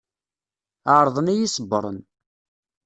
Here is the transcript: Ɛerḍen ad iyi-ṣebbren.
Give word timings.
Ɛerḍen 0.95 1.31
ad 1.31 1.35
iyi-ṣebbren. 1.37 1.97